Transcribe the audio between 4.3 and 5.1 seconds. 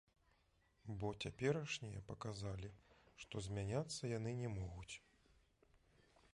не могуць.